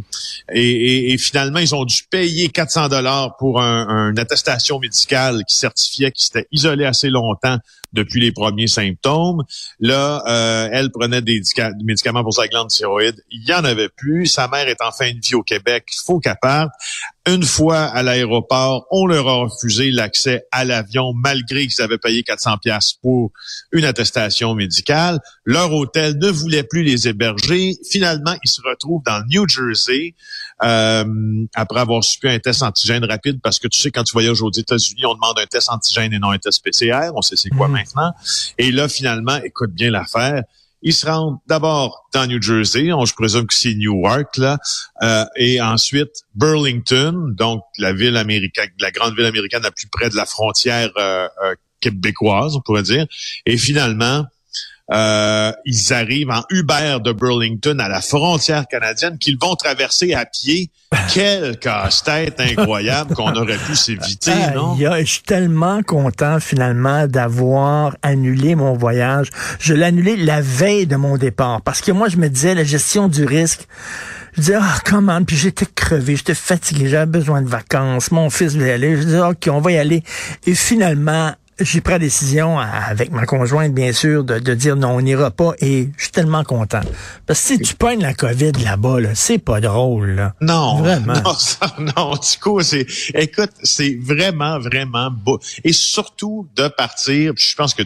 et, 0.52 1.12
et, 1.12 1.18
finalement, 1.18 1.58
ils 1.58 1.74
ont 1.74 1.84
dû 1.84 2.02
payer 2.10 2.48
400 2.48 2.88
dollars 2.88 3.36
pour 3.36 3.60
un, 3.60 4.10
une 4.10 4.18
attestation 4.18 4.78
médicale 4.78 5.42
qui 5.48 5.58
certifiait 5.58 6.12
qu'ils 6.12 6.24
s'étaient 6.24 6.48
isolés 6.52 6.84
assez 6.84 7.08
longtemps 7.08 7.58
depuis 7.92 8.20
les 8.20 8.32
premiers 8.32 8.66
symptômes. 8.66 9.42
Là, 9.80 10.22
euh, 10.26 10.68
elle 10.72 10.90
prenait 10.90 11.22
des 11.22 11.42
médicaments 11.84 12.22
pour 12.22 12.34
sa 12.34 12.48
glande 12.48 12.68
thyroïde. 12.68 13.22
Il 13.30 13.46
y 13.46 13.52
en 13.52 13.64
avait 13.64 13.88
plus. 13.88 14.26
Sa 14.26 14.48
mère 14.48 14.68
est 14.68 14.80
en 14.80 14.92
fin 14.92 15.12
de 15.12 15.18
vie 15.20 15.34
au 15.34 15.42
Québec. 15.72 15.84
Il 15.88 16.04
faut 16.04 16.20
qu'elle 16.20 16.36
parte. 16.40 16.70
Une 17.26 17.44
fois 17.44 17.84
à 17.84 18.02
l'aéroport, 18.02 18.86
on 18.90 19.06
leur 19.06 19.28
a 19.28 19.34
refusé 19.44 19.92
l'accès 19.92 20.44
à 20.50 20.64
l'avion 20.64 21.12
malgré 21.14 21.66
qu'ils 21.66 21.80
avaient 21.80 21.98
payé 21.98 22.24
400 22.24 22.58
pièces 22.58 22.94
pour 23.00 23.30
une 23.70 23.84
attestation 23.84 24.54
médicale. 24.54 25.20
Leur 25.44 25.72
hôtel 25.72 26.18
ne 26.18 26.28
voulait 26.28 26.64
plus 26.64 26.82
les 26.82 27.06
héberger. 27.06 27.76
Finalement, 27.88 28.34
ils 28.42 28.48
se 28.48 28.60
retrouvent 28.62 29.02
dans 29.06 29.18
le 29.20 29.24
New 29.28 29.48
Jersey 29.48 30.14
euh, 30.64 31.04
après 31.54 31.80
avoir 31.80 32.02
subi 32.02 32.28
un 32.28 32.38
test 32.38 32.62
antigène 32.62 33.04
rapide 33.04 33.40
parce 33.40 33.58
que 33.58 33.68
tu 33.68 33.80
sais 33.80 33.90
quand 33.90 34.04
tu 34.04 34.12
voyages 34.12 34.42
aux 34.42 34.52
États-Unis, 34.52 35.06
on 35.06 35.14
demande 35.14 35.38
un 35.38 35.46
test 35.46 35.70
antigène 35.70 36.12
et 36.12 36.18
non 36.18 36.30
un 36.30 36.38
test 36.38 36.62
PCR. 36.64 37.10
On 37.14 37.22
sait 37.22 37.36
c'est 37.36 37.50
quoi 37.50 37.68
mhm. 37.68 37.74
maintenant. 37.74 38.12
Et 38.58 38.72
là, 38.72 38.88
finalement, 38.88 39.36
écoute 39.44 39.70
bien 39.70 39.90
l'affaire 39.90 40.42
ils 40.82 40.92
se 40.92 41.06
rendent 41.06 41.38
d'abord 41.46 42.08
dans 42.12 42.26
New 42.26 42.40
Jersey, 42.42 42.92
on, 42.92 43.04
je 43.04 43.14
présume 43.14 43.46
que 43.46 43.54
c'est 43.54 43.74
Newark, 43.74 44.36
là, 44.36 44.58
euh, 45.02 45.24
et 45.36 45.60
ensuite 45.60 46.10
Burlington, 46.34 47.32
donc 47.36 47.62
la 47.78 47.92
ville 47.92 48.16
américaine, 48.16 48.70
la 48.80 48.90
grande 48.90 49.14
ville 49.14 49.26
américaine 49.26 49.62
la 49.62 49.70
plus 49.70 49.86
près 49.86 50.10
de 50.10 50.16
la 50.16 50.26
frontière 50.26 50.90
euh, 50.96 51.28
euh, 51.44 51.54
québécoise, 51.80 52.56
on 52.56 52.60
pourrait 52.60 52.82
dire. 52.82 53.06
Et 53.46 53.56
finalement, 53.56 54.24
euh, 54.92 55.52
ils 55.64 55.92
arrivent 55.92 56.30
en 56.30 56.42
Uber 56.50 56.98
de 57.02 57.12
Burlington 57.12 57.78
à 57.78 57.88
la 57.88 58.00
frontière 58.00 58.66
canadienne 58.66 59.16
qu'ils 59.18 59.38
vont 59.38 59.54
traverser 59.54 60.12
à 60.12 60.24
pied. 60.26 60.70
Quel 61.14 61.58
casse-tête 61.58 62.38
incroyable 62.40 63.14
qu'on 63.14 63.32
aurait 63.34 63.56
pu 63.56 63.74
s'éviter, 63.74 64.32
non? 64.54 64.76
je 64.76 65.04
suis 65.04 65.22
tellement 65.22 65.82
content 65.82 66.38
finalement 66.40 67.06
d'avoir 67.06 67.96
annulé 68.02 68.54
mon 68.56 68.74
voyage. 68.74 69.28
Je 69.58 69.72
l'ai 69.72 69.84
annulé 69.84 70.16
la 70.16 70.42
veille 70.42 70.86
de 70.86 70.96
mon 70.96 71.16
départ 71.16 71.62
parce 71.62 71.80
que 71.80 71.92
moi 71.92 72.08
je 72.08 72.18
me 72.18 72.28
disais 72.28 72.54
la 72.54 72.64
gestion 72.64 73.08
du 73.08 73.24
risque. 73.24 73.66
Je 74.34 74.40
disais, 74.40 74.58
ah, 74.58 74.78
comment? 74.86 75.22
Puis 75.24 75.36
j'étais 75.36 75.66
crevé, 75.66 76.16
j'étais 76.16 76.34
fatigué, 76.34 76.88
j'avais 76.88 77.04
besoin 77.04 77.42
de 77.42 77.48
vacances. 77.48 78.10
Mon 78.10 78.30
fils 78.30 78.54
voulait 78.54 78.72
aller. 78.72 78.96
Je 78.96 79.02
disais, 79.02 79.20
OK, 79.20 79.48
on 79.50 79.60
va 79.60 79.72
y 79.72 79.76
aller. 79.76 80.02
Et 80.46 80.54
finalement, 80.54 81.32
j'ai 81.60 81.80
pris 81.80 81.92
la 81.92 81.98
décision 81.98 82.58
avec 82.58 83.10
ma 83.12 83.26
conjointe, 83.26 83.72
bien 83.72 83.92
sûr, 83.92 84.24
de, 84.24 84.54
dire 84.54 84.76
non, 84.76 84.90
on 84.90 85.00
n'ira 85.00 85.30
pas 85.30 85.52
et 85.60 85.88
je 85.96 86.02
suis 86.02 86.12
tellement 86.12 86.44
content. 86.44 86.80
Parce 87.26 87.40
que 87.40 87.46
si 87.54 87.58
tu 87.60 87.74
pognes 87.74 88.00
la 88.00 88.14
COVID 88.14 88.52
là-bas, 88.64 89.00
là, 89.00 89.14
c'est 89.14 89.38
pas 89.38 89.60
drôle. 89.60 90.12
Là. 90.12 90.34
Non, 90.40 90.76
vraiment. 90.76 91.14
Non, 91.14 91.34
ça, 91.34 91.74
non, 91.78 92.14
du 92.14 92.38
coup, 92.40 92.60
c'est, 92.62 92.86
écoute, 93.14 93.52
c'est 93.62 93.98
vraiment, 94.00 94.58
vraiment 94.58 95.10
beau. 95.10 95.38
Et 95.64 95.72
surtout 95.72 96.48
de 96.56 96.68
partir, 96.68 97.32
je 97.36 97.54
pense 97.54 97.74
que 97.74 97.82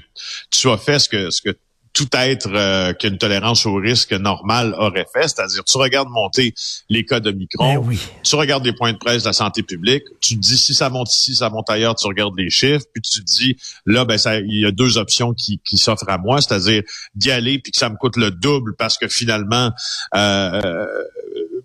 tu 0.51 0.71
as 0.71 0.79
fait 0.79 0.99
ce 0.99 1.09
que, 1.09 1.31
ce 1.31 1.43
que 1.43 1.57
tout 1.97 2.09
être 2.13 2.51
euh, 2.53 2.93
qu'une 2.93 3.17
tolérance 3.17 3.65
au 3.65 3.77
risque 3.77 4.13
normale 4.13 4.75
aurait 4.79 5.07
fait, 5.11 5.29
c'est-à-dire 5.29 5.65
tu 5.65 5.79
regardes 5.79 6.11
monter 6.11 6.53
les 6.91 7.07
cas 7.07 7.21
de 7.21 7.31
micron, 7.31 7.81
ben 7.81 7.97
tu 8.23 8.37
regardes 8.37 8.67
les 8.67 8.75
points 8.75 8.93
de 8.93 8.99
presse 8.99 9.23
de 9.23 9.29
la 9.29 9.33
santé 9.33 9.63
publique, 9.63 10.05
tu 10.21 10.35
te 10.37 10.41
dis 10.41 10.59
si 10.59 10.75
ça 10.75 10.91
monte 10.91 11.11
ici, 11.11 11.35
ça 11.35 11.49
monte 11.49 11.71
ailleurs, 11.71 11.95
tu 11.95 12.07
regardes 12.07 12.37
les 12.37 12.51
chiffres, 12.51 12.85
puis 12.93 13.01
tu 13.01 13.21
te 13.21 13.25
dis 13.25 13.57
là 13.87 14.05
ben 14.05 14.19
ça 14.19 14.39
il 14.39 14.61
y 14.61 14.67
a 14.67 14.73
deux 14.73 14.99
options 14.99 15.33
qui, 15.33 15.59
qui 15.65 15.79
s'offrent 15.79 16.11
à 16.11 16.19
moi, 16.19 16.43
c'est-à-dire 16.43 16.83
d'y 17.15 17.31
aller 17.31 17.59
puis 17.61 17.73
que 17.73 17.79
ça 17.79 17.89
me 17.89 17.97
coûte 17.97 18.19
le 18.19 18.31
double 18.31 18.77
parce 18.77 18.99
que 18.99 19.09
finalement 19.09 19.73
euh, 20.15 20.87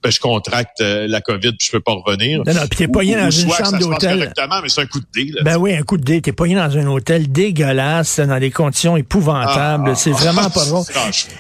ben, 0.03 0.11
je 0.11 0.19
contracte 0.19 0.81
euh, 0.81 1.05
la 1.07 1.21
COVID 1.21 1.51
puis 1.51 1.67
je 1.67 1.71
peux 1.71 1.79
pas 1.79 1.93
revenir. 1.93 2.41
Non, 2.45 2.53
non, 2.53 2.61
puis 2.67 2.79
t'es 2.79 2.87
pogné 2.87 3.15
dans 3.15 3.29
une 3.29 3.51
chambre 3.51 3.77
d'hôtel. 3.77 4.17
correctement, 4.17 4.55
mais 4.63 4.69
c'est 4.69 4.81
un 4.81 4.85
coup 4.87 4.99
de 4.99 5.05
dé. 5.13 5.31
ben 5.43 5.57
oui, 5.57 5.75
un 5.75 5.83
coup 5.83 5.97
de 5.97 6.03
dé. 6.03 6.21
T'es 6.21 6.31
pogné 6.31 6.55
dans 6.55 6.75
un 6.75 6.87
hôtel 6.87 7.31
dégueulasse, 7.31 8.19
dans 8.19 8.39
des 8.39 8.49
conditions 8.49 8.97
épouvantables. 8.97 9.91
Ah, 9.91 9.95
c'est 9.95 10.11
vraiment 10.11 10.49
pas 10.49 10.65
drôle. 10.65 10.85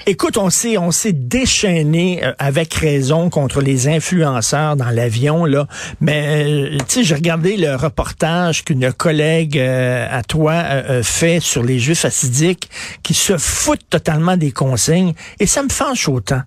Écoute, 0.05 0.37
on 0.37 0.49
s'est 0.49 0.77
on 0.77 0.91
s'est 0.91 1.13
déchaîné 1.13 2.23
euh, 2.23 2.33
avec 2.37 2.73
raison 2.75 3.29
contre 3.29 3.61
les 3.61 3.87
influenceurs 3.87 4.75
dans 4.75 4.89
l'avion 4.89 5.45
là, 5.45 5.67
mais 5.99 6.45
euh, 6.45 6.77
tu 6.87 6.95
sais, 6.95 7.03
j'ai 7.03 7.15
regardé 7.15 7.57
le 7.57 7.75
reportage 7.75 8.63
qu'une 8.63 8.93
collègue 8.93 9.57
à 9.57 10.21
toi 10.23 10.63
fait 11.03 11.39
sur 11.39 11.63
les 11.63 11.79
Juifs 11.79 12.05
assidiques 12.05 12.69
qui 13.03 13.13
se 13.13 13.37
foutent 13.37 13.89
totalement 13.89 14.37
des 14.37 14.51
consignes 14.51 15.13
et 15.39 15.47
ça 15.47 15.63
me 15.63 15.69
fâche 15.69 16.07
autant. 16.07 16.41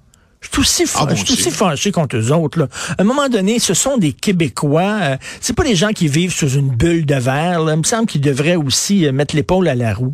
Je 0.44 0.48
suis 0.50 0.60
aussi, 0.60 0.84
ah, 0.96 1.06
aussi 1.12 1.50
fâché 1.50 1.90
contre 1.90 2.16
eux 2.16 2.32
autres. 2.32 2.58
Là. 2.58 2.68
À 2.98 3.02
un 3.02 3.04
moment 3.04 3.28
donné, 3.28 3.58
ce 3.58 3.74
sont 3.74 3.96
des 3.96 4.12
Québécois. 4.12 4.98
Euh, 5.02 5.16
c'est 5.40 5.54
pas 5.54 5.64
des 5.64 5.74
gens 5.74 5.92
qui 5.92 6.06
vivent 6.08 6.32
sous 6.32 6.50
une 6.50 6.70
bulle 6.70 7.06
de 7.06 7.14
verre. 7.14 7.62
Là. 7.62 7.72
Il 7.72 7.78
me 7.78 7.84
semble 7.84 8.06
qu'ils 8.06 8.20
devraient 8.20 8.56
aussi 8.56 9.06
euh, 9.06 9.12
mettre 9.12 9.34
l'épaule 9.34 9.68
à 9.68 9.74
la 9.74 9.94
roue. 9.94 10.12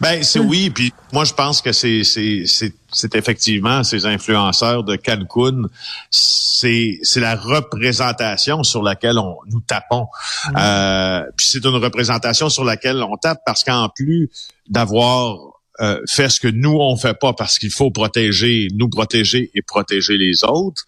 Ben 0.00 0.24
c'est 0.24 0.40
oui, 0.40 0.70
puis 0.70 0.92
moi 1.12 1.24
je 1.24 1.32
pense 1.32 1.62
que 1.62 1.70
c'est 1.72 2.02
c'est 2.02 2.42
c'est 2.46 2.74
c'est 2.92 3.14
effectivement 3.14 3.84
ces 3.84 4.06
influenceurs 4.06 4.82
de 4.82 4.96
Cancun, 4.96 5.68
c'est 6.10 6.98
c'est 7.02 7.20
la 7.20 7.36
représentation 7.36 8.64
sur 8.64 8.82
laquelle 8.82 9.18
on 9.18 9.36
nous 9.46 9.60
tapons. 9.60 10.08
Mm. 10.48 10.56
Euh, 10.58 11.22
puis 11.36 11.46
c'est 11.46 11.64
une 11.64 11.76
représentation 11.76 12.48
sur 12.48 12.64
laquelle 12.64 13.02
on 13.02 13.16
tape 13.16 13.40
parce 13.46 13.62
qu'en 13.62 13.88
plus 13.88 14.28
d'avoir 14.68 15.57
euh, 15.80 16.00
fait 16.08 16.28
ce 16.28 16.40
que 16.40 16.48
nous 16.48 16.76
on 16.80 16.96
fait 16.96 17.16
pas 17.18 17.32
parce 17.32 17.58
qu'il 17.58 17.70
faut 17.70 17.90
protéger, 17.90 18.68
nous 18.74 18.88
protéger 18.88 19.50
et 19.54 19.62
protéger 19.62 20.16
les 20.16 20.44
autres. 20.44 20.84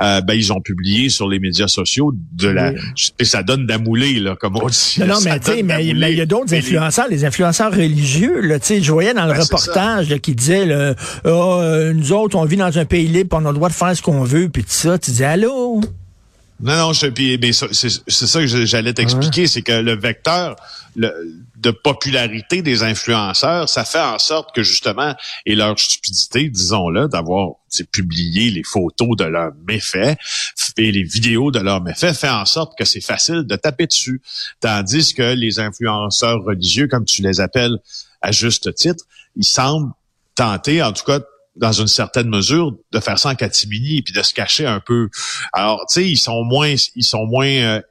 Euh, 0.00 0.20
ben 0.20 0.34
ils 0.34 0.52
ont 0.52 0.60
publié 0.60 1.08
sur 1.08 1.28
les 1.28 1.38
médias 1.38 1.68
sociaux 1.68 2.12
de 2.32 2.48
la 2.48 2.72
et 3.18 3.24
ça 3.24 3.42
donne 3.42 3.66
d'amouler 3.66 4.20
là 4.20 4.36
comme 4.36 4.56
on 4.56 4.66
dit. 4.68 5.00
Non, 5.06 5.20
mais 5.24 5.38
tu 5.40 5.52
sais, 5.52 5.62
mais 5.62 5.86
il 5.86 5.98
y 5.98 6.20
a 6.20 6.26
d'autres 6.26 6.54
influenceurs, 6.54 7.08
les... 7.08 7.24
influenceurs 7.24 7.72
religieux 7.72 8.40
là. 8.40 8.58
Tu 8.58 8.66
sais, 8.66 8.82
je 8.82 8.92
voyais 8.92 9.14
dans 9.14 9.26
le 9.26 9.38
reportage 9.38 10.16
qui 10.18 10.34
disait 10.34 10.66
là, 10.66 10.94
oh, 11.24 11.58
euh, 11.60 11.92
nous 11.92 12.12
autres 12.12 12.36
on 12.36 12.44
vit 12.44 12.56
dans 12.56 12.78
un 12.78 12.84
pays 12.84 13.08
libre, 13.08 13.36
on 13.40 13.44
a 13.44 13.48
le 13.48 13.54
droit 13.54 13.68
de 13.68 13.74
faire 13.74 13.96
ce 13.96 14.02
qu'on 14.02 14.22
veut, 14.22 14.48
puis 14.48 14.62
tout 14.62 14.70
ça. 14.70 14.98
Tu 14.98 15.10
dis 15.10 15.24
allô? 15.24 15.80
Non, 16.60 16.76
non, 16.76 16.92
je, 16.92 17.06
puis, 17.06 17.38
c'est 17.52 18.26
ça 18.26 18.40
que 18.40 18.46
j'allais 18.46 18.92
t'expliquer, 18.92 19.46
c'est 19.46 19.62
que 19.62 19.72
le 19.72 19.96
vecteur 19.96 20.56
de 20.96 21.70
popularité 21.70 22.62
des 22.62 22.82
influenceurs, 22.82 23.68
ça 23.68 23.84
fait 23.84 24.00
en 24.00 24.18
sorte 24.18 24.54
que 24.54 24.62
justement, 24.64 25.14
et 25.46 25.54
leur 25.54 25.78
stupidité, 25.78 26.48
disons-le, 26.48 27.08
d'avoir 27.08 27.52
publié 27.92 28.50
les 28.50 28.64
photos 28.64 29.16
de 29.16 29.24
leurs 29.24 29.52
méfaits 29.68 30.18
et 30.76 30.90
les 30.90 31.04
vidéos 31.04 31.50
de 31.52 31.60
leurs 31.60 31.82
méfaits, 31.82 32.12
fait 32.14 32.28
en 32.28 32.44
sorte 32.44 32.76
que 32.76 32.84
c'est 32.84 33.00
facile 33.00 33.44
de 33.44 33.56
taper 33.56 33.86
dessus. 33.86 34.20
Tandis 34.60 35.14
que 35.14 35.34
les 35.34 35.60
influenceurs 35.60 36.42
religieux, 36.42 36.88
comme 36.88 37.04
tu 37.04 37.22
les 37.22 37.40
appelles 37.40 37.78
à 38.20 38.32
juste 38.32 38.74
titre, 38.74 39.04
ils 39.36 39.44
semblent 39.44 39.92
tenter, 40.34 40.82
en 40.82 40.92
tout 40.92 41.04
cas, 41.04 41.20
dans 41.58 41.72
une 41.72 41.88
certaine 41.88 42.28
mesure, 42.28 42.72
de 42.92 43.00
faire 43.00 43.18
ça 43.18 43.30
en 43.30 43.34
catimini 43.34 43.98
et 43.98 44.02
puis 44.02 44.12
de 44.12 44.22
se 44.22 44.32
cacher 44.32 44.66
un 44.66 44.80
peu. 44.80 45.08
Alors, 45.52 45.84
tu 45.88 45.94
sais, 45.94 46.08
ils 46.08 46.16
sont 46.16 46.44
moins, 46.44 46.74
ils 46.94 47.04
sont 47.04 47.26
moins, 47.26 47.48
euh, 47.48 47.82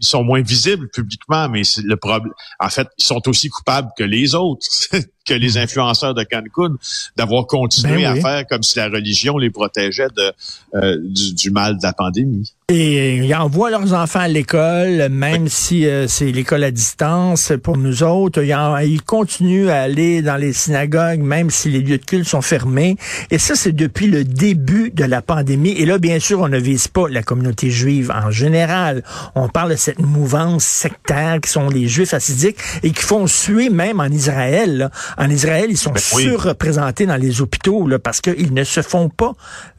ils 0.00 0.06
sont 0.06 0.24
moins 0.24 0.42
visibles 0.42 0.88
publiquement, 0.90 1.48
mais 1.48 1.64
c'est 1.64 1.82
le 1.82 1.96
problème. 1.96 2.32
En 2.60 2.68
fait, 2.68 2.88
ils 2.98 3.04
sont 3.04 3.26
aussi 3.28 3.48
coupables 3.48 3.88
que 3.96 4.04
les 4.04 4.34
autres, 4.34 4.66
que 5.24 5.34
les 5.34 5.56
influenceurs 5.58 6.14
de 6.14 6.22
Cancun, 6.22 6.76
d'avoir 7.16 7.46
continué 7.46 8.02
ben 8.02 8.18
à 8.18 8.20
faire 8.20 8.46
comme 8.46 8.62
si 8.62 8.78
la 8.78 8.88
religion 8.88 9.38
les 9.38 9.50
protégeait 9.50 10.08
de 10.16 10.32
euh, 10.74 10.98
du, 11.02 11.50
mal 11.50 11.78
de 11.78 11.82
la 11.82 11.92
pandémie. 11.92 12.52
Et 12.68 13.16
ils 13.16 13.34
envoient 13.34 13.70
leurs 13.70 13.92
enfants 13.92 14.20
à 14.20 14.28
l'école, 14.28 15.08
même 15.10 15.48
si 15.48 15.86
euh, 15.86 16.08
c'est 16.08 16.32
l'école 16.32 16.64
à 16.64 16.70
distance 16.70 17.52
pour 17.62 17.76
nous 17.76 18.02
autres. 18.02 18.42
Ils, 18.42 19.02
continuent 19.02 19.68
à 19.68 19.82
aller 19.82 20.22
dans 20.22 20.36
les 20.36 20.52
synagogues, 20.52 21.20
même 21.20 21.50
si 21.50 21.68
les 21.68 21.80
lieux 21.80 21.98
de 21.98 22.04
culte 22.04 22.26
sont 22.26 22.40
fermés. 22.40 22.96
Et 23.30 23.38
ça, 23.38 23.54
c'est 23.54 23.72
depuis 23.72 24.06
le 24.06 24.24
début 24.24 24.90
de 24.90 25.04
la 25.04 25.20
pandémie. 25.20 25.72
Et 25.72 25.84
là, 25.84 25.98
bien 25.98 26.18
sûr, 26.18 26.40
on 26.40 26.48
ne 26.48 26.58
vise 26.58 26.88
pas 26.88 27.06
la 27.08 27.22
communauté 27.22 27.70
juive 27.70 28.10
en 28.10 28.30
général. 28.30 29.04
On 29.34 29.48
parle 29.48 29.72
de 29.72 29.76
cette 29.76 30.00
mouvance 30.00 30.64
sectaire 30.64 31.40
qui 31.42 31.50
sont 31.50 31.68
les 31.68 31.86
juifs 31.86 32.14
assidiques 32.14 32.58
et 32.82 32.90
qui 32.92 33.02
font 33.02 33.26
suer 33.26 33.68
même 33.68 34.00
en 34.00 34.06
Israël. 34.06 34.90
En 35.16 35.30
Israël, 35.30 35.66
ils 35.70 35.78
sont 35.78 35.92
ben 35.92 36.00
surreprésentés 36.00 37.06
dans 37.06 37.16
les 37.16 37.40
hôpitaux 37.40 37.86
là, 37.86 37.98
parce 37.98 38.20
qu'ils 38.20 38.52
ne 38.52 38.64
se 38.64 38.82
font 38.82 39.08
pas 39.08 39.32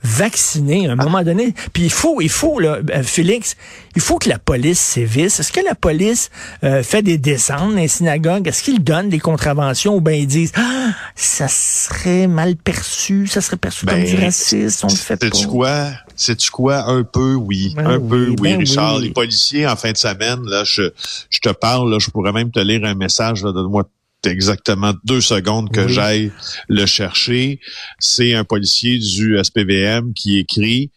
vacciner 0.03 0.87
à 0.87 0.93
un 0.93 0.95
moment 0.95 1.23
donné. 1.23 1.53
Puis 1.73 1.83
il 1.83 1.91
faut, 1.91 2.21
il 2.21 2.29
faut, 2.29 2.59
là, 2.59 2.79
euh, 2.91 3.03
Félix, 3.03 3.55
il 3.95 4.01
faut 4.01 4.17
que 4.17 4.29
la 4.29 4.39
police 4.39 4.79
sévisse. 4.79 5.39
Est-ce 5.39 5.51
que 5.51 5.61
la 5.61 5.75
police 5.75 6.29
euh, 6.63 6.83
fait 6.83 7.01
des 7.01 7.17
descentes 7.17 7.71
dans 7.71 7.81
les 7.81 7.87
synagogues? 7.87 8.47
Est-ce 8.47 8.63
qu'ils 8.63 8.83
donnent 8.83 9.09
des 9.09 9.19
contraventions 9.19 9.95
ou 9.95 10.01
bien 10.01 10.13
ils 10.13 10.27
disent 10.27 10.51
ah, 10.55 10.91
ça 11.15 11.47
serait 11.47 12.27
mal 12.27 12.55
perçu, 12.55 13.27
ça 13.27 13.41
serait 13.41 13.57
perçu 13.57 13.85
comme 13.85 14.03
du 14.03 14.15
ben, 14.15 14.25
racisme, 14.25 14.87
on 14.87 14.89
le 14.89 14.95
fait 14.95 15.17
pas. 15.17 15.29
quoi? 15.47 15.89
C'est-tu 16.15 16.49
quoi? 16.49 16.89
Un 16.89 17.03
peu, 17.03 17.33
oui. 17.35 17.73
Ben 17.75 17.85
un 17.87 17.99
peu, 17.99 18.29
oui, 18.29 18.35
ben 18.41 18.59
Richard. 18.59 18.99
Les 18.99 19.11
policiers, 19.11 19.67
en 19.67 19.75
fin 19.75 19.91
de 19.91 19.97
semaine, 19.97 20.45
là, 20.45 20.63
je, 20.63 20.83
je 21.29 21.39
te 21.39 21.49
parle, 21.49 21.91
là, 21.91 21.97
je 21.99 22.09
pourrais 22.09 22.31
même 22.31 22.51
te 22.51 22.59
lire 22.59 22.85
un 22.85 22.95
message, 22.95 23.43
là, 23.43 23.51
donne-moi 23.51 23.83
exactement 24.31 24.93
deux 25.03 25.21
secondes 25.21 25.71
que 25.71 25.87
j'aille 25.87 26.31
le 26.67 26.85
chercher. 26.85 27.59
C'est 27.99 28.33
un 28.33 28.43
policier 28.43 28.97
du 28.97 29.37
SPVM 29.41 30.13
qui 30.13 30.37
écrit 30.39 30.91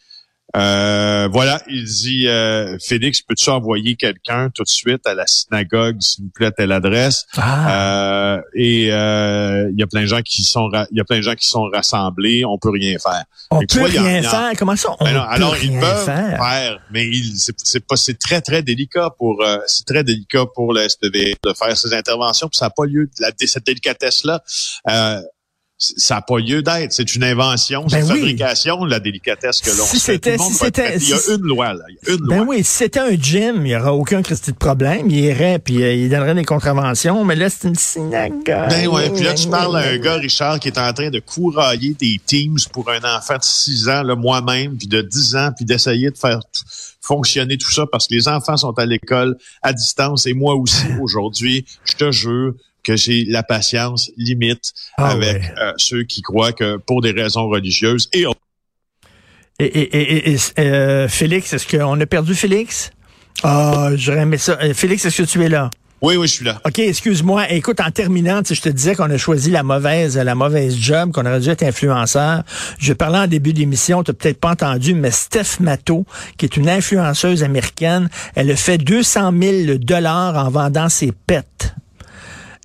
euh, 0.57 1.29
voilà, 1.31 1.61
il 1.69 1.85
dit 1.85 2.27
euh, 2.27 2.79
Félix, 2.81 3.21
peux-tu 3.21 3.51
envoyer 3.51 3.97
quelqu'un 3.97 4.49
tout 4.51 4.63
de 4.63 4.69
suite 4.69 5.07
à 5.07 5.13
la 5.15 5.27
synagogue, 5.27 6.01
s'il 6.01 6.25
vous 6.25 6.31
plaît, 6.31 6.47
à 6.47 6.51
telle 6.53 6.73
adresse? 6.73 7.27
Ah. 7.37 8.37
euh, 8.37 8.41
Et 8.55 8.85
il 8.85 9.75
y 9.79 9.83
a 9.83 9.87
plein 9.87 10.03
de 10.03 10.07
gens 10.07 10.23
qui 10.23 10.43
sont, 10.43 10.71
il 10.91 10.97
y 10.97 11.01
a 11.01 11.05
plein 11.05 11.19
de 11.19 11.23
gens 11.23 11.35
qui 11.35 11.47
sont 11.47 11.69
rassemblés. 11.73 12.45
On 12.47 12.59
peut 12.59 12.71
rien 12.71 12.97
faire. 12.99 13.25
On 13.51 13.61
peut 13.61 13.83
rien 13.83 14.23
faire. 14.23 14.53
Comment 14.59 14.77
ça 14.77 14.97
on 14.99 15.05
ben 15.05 15.17
Alors 15.29 15.55
peut 15.55 15.65
ils 15.65 15.79
peuvent 15.79 16.05
faire? 16.05 16.81
mais 16.91 17.11
c'est 17.37 17.87
pas, 17.87 17.97
c'est 17.97 18.19
très 18.19 18.41
très 18.41 18.63
délicat 18.63 19.11
pour, 19.19 19.45
c'est 19.67 19.85
très 19.87 20.03
délicat 20.03 20.47
pour 20.55 20.73
le 20.73 20.89
SPVM 20.89 21.35
de 21.45 21.53
faire 21.53 21.77
ces 21.77 21.93
interventions. 21.93 22.49
Puis 22.49 22.59
ça 22.59 22.67
n'a 22.67 22.71
pas 22.71 22.87
lieu. 22.87 23.11
La, 23.21 23.31
cette 23.47 23.67
délicatesse 23.67 24.25
là 24.25 24.43
ça 25.79 26.17
n'a 26.17 26.23
pas 26.23 26.39
lieu 26.39 26.61
d'être. 26.61 26.93
C'est 26.93 27.15
une 27.15 27.23
invention, 27.23 27.89
c'est 27.89 28.01
ben 28.01 28.03
une 28.03 28.17
fabrication, 28.17 28.85
la 28.85 28.99
délicatesse 28.99 29.61
que 29.61 29.71
l'on 29.71 29.85
si 29.85 30.01
c'était, 30.01 30.37
si 30.37 30.53
c'était, 30.53 30.97
Il 30.97 31.09
y 31.09 31.13
a 31.13 31.35
une 31.35 31.43
loi, 31.43 31.73
là. 31.73 31.85
Il 31.89 32.09
y 32.09 32.11
a 32.11 32.15
une 32.15 32.27
ben 32.27 32.37
loi. 32.39 32.47
oui, 32.49 32.65
si 32.65 32.79
c'était 32.79 32.99
un 32.99 33.13
gym, 33.13 33.57
il 33.59 33.63
n'y 33.63 33.77
aurait 33.77 33.91
aucun 33.91 34.23
Christy 34.23 34.53
de 34.53 34.57
problème. 34.57 35.07
Il 35.09 35.19
irait, 35.19 35.61
puis 35.61 35.85
euh, 35.85 35.95
il 35.95 36.11
donnerait 36.11 36.35
des 36.35 36.45
contraventions. 36.45 37.25
Mais 37.25 37.37
là, 37.37 37.49
c'est 37.49 37.69
une 37.69 37.77
synagogue. 37.77 38.43
Ben 38.47 38.89
ouais. 38.89 39.11
Puis 39.11 39.23
là, 39.23 39.35
tu 39.35 39.49
parles 39.49 39.77
à 39.77 39.89
un 39.89 39.99
gars, 39.99 40.17
Richard, 40.17 40.59
qui 40.59 40.69
est 40.69 40.79
en 40.79 40.93
train 40.93 41.11
de 41.11 41.21
courailler 41.21 41.95
des 41.95 42.21
teams 42.27 42.59
pour 42.73 42.91
un 42.91 43.17
enfant 43.17 43.37
de 43.37 43.45
6 43.45 43.89
ans, 43.89 44.03
là, 44.03 44.17
moi-même, 44.17 44.77
puis 44.77 44.89
de 44.89 45.01
10 45.01 45.37
ans, 45.37 45.51
puis 45.55 45.65
d'essayer 45.65 46.11
de 46.11 46.19
faire 46.19 46.41
fonctionner 47.01 47.57
tout 47.57 47.71
ça 47.71 47.87
parce 47.91 48.07
que 48.07 48.15
les 48.15 48.29
enfants 48.29 48.57
sont 48.57 48.79
à 48.79 48.85
l'école 48.85 49.37
à 49.63 49.73
distance 49.73 50.27
et 50.27 50.35
moi 50.35 50.55
aussi 50.55 50.85
aujourd'hui, 51.01 51.65
je 51.85 51.95
te 51.95 52.11
jure, 52.11 52.55
que 52.89 52.97
j'ai 52.97 53.27
la 53.27 53.43
patience 53.43 54.11
limite 54.17 54.73
ah 54.97 55.11
avec 55.11 55.43
euh, 55.61 55.73
ceux 55.77 56.05
qui 56.05 56.23
croient 56.23 56.53
que 56.53 56.79
pour 56.79 57.03
des 57.03 57.11
raisons 57.13 57.47
religieuses 57.47 58.09
et 58.15 58.25
et, 59.61 59.65
et, 59.65 60.33
et, 60.33 60.39
euh, 60.61 61.09
Félix, 61.09 61.53
est-ce 61.53 61.67
qu'on 61.67 62.01
a 62.01 62.07
perdu 62.07 62.35
Félix? 62.35 62.93
Ah, 63.43 63.91
j'aurais 63.97 64.21
aimé 64.21 64.39
ça. 64.39 64.57
Euh, 64.63 64.73
Félix, 64.73 65.05
est-ce 65.05 65.23
que 65.23 65.29
tu 65.29 65.45
es 65.45 65.49
là? 65.49 65.69
Oui, 66.01 66.17
oui, 66.17 66.29
je 66.29 66.33
suis 66.33 66.45
là. 66.45 66.61
OK, 66.65 66.79
excuse-moi. 66.79 67.51
Écoute, 67.51 67.81
en 67.81 67.91
terminant, 67.91 68.41
je 68.49 68.61
te 68.61 68.69
disais 68.69 68.95
qu'on 68.95 69.11
a 69.11 69.17
choisi 69.19 69.51
la 69.51 69.65
mauvaise, 69.65 70.17
la 70.17 70.37
mauvaise 70.37 70.77
job, 70.79 71.11
qu'on 71.11 71.27
aurait 71.27 71.41
dû 71.41 71.49
être 71.49 71.65
influenceur. 71.65 72.45
Je 72.79 72.93
parlais 72.93 73.19
en 73.19 73.27
début 73.27 73.53
d'émission, 73.53 74.05
tu 74.05 74.15
peut-être 74.15 74.39
pas 74.39 74.53
entendu, 74.53 74.95
mais 74.95 75.11
Steph 75.11 75.59
Matto, 75.59 76.07
qui 76.37 76.47
est 76.47 76.57
une 76.57 76.69
influenceuse 76.69 77.43
américaine, 77.43 78.09
elle 78.37 78.51
a 78.53 78.57
fait 78.57 78.79
200 78.79 79.33
000 79.67 79.79
dollars 79.79 80.37
en 80.37 80.49
vendant 80.51 80.89
ses 80.89 81.11
pets. 81.11 81.75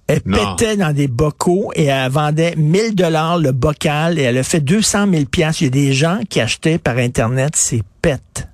Elle 0.08 0.22
pétait 0.22 0.76
dans 0.76 0.94
des 0.94 1.08
bocaux 1.08 1.72
et 1.76 1.86
elle 1.86 2.12
vendait 2.12 2.56
1000 2.58 2.94
dollars 2.96 3.38
le 3.40 3.52
bocal 3.52 4.20
et 4.20 4.24
elle 4.24 4.38
a 4.38 4.44
fait 4.44 4.60
200 4.60 5.08
000 5.12 5.26
pièces. 5.26 5.62
Il 5.62 5.66
y 5.66 5.68
a 5.68 5.70
des 5.70 5.94
gens 5.94 6.20
qui 6.30 6.42
achetaient 6.42 6.78
par 6.78 6.98
Internet 6.98 7.56
ses 7.56 7.84
pets. 8.02 8.48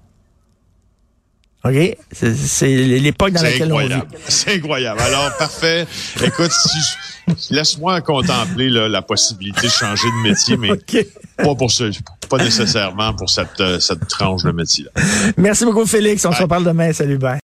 OK? 1.65 1.97
C'est 2.11 2.67
l'époque 2.67 3.31
dans 3.31 3.41
laquelle 3.41 3.73
on 3.73 3.79
vit. 3.79 3.93
C'est 4.27 4.55
incroyable. 4.55 5.01
Alors, 5.01 5.35
parfait. 5.37 5.85
Écoute, 6.23 6.51
laisse-moi 7.49 7.99
contempler 8.01 8.69
la 8.69 9.01
possibilité 9.01 9.67
de 9.67 9.71
changer 9.71 10.07
de 10.07 10.29
métier, 10.29 10.55
mais 10.55 10.69
pas 11.37 11.55
pour 11.55 11.71
ce, 11.71 11.91
pas 12.29 12.37
nécessairement 12.37 13.13
pour 13.13 13.29
cette, 13.29 13.59
euh, 13.59 13.79
cette 13.79 14.07
tranche 14.07 14.43
de 14.43 14.51
métier-là. 14.51 14.91
Merci 15.37 15.65
beaucoup, 15.65 15.85
Félix. 15.85 16.23
On 16.25 16.31
se 16.31 16.43
reparle 16.43 16.63
demain. 16.63 16.93
Salut, 16.93 17.17
bye. 17.17 17.37